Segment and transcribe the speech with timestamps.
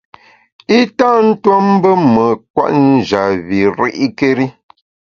[0.77, 1.09] I tâ
[1.43, 4.45] tuo mbù me kwet njap bi ri’kéri.